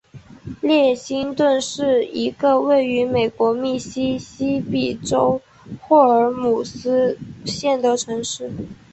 [0.61, 5.39] 列辛顿是一个位于美国密西西比州
[5.79, 8.51] 霍尔姆斯县的城市。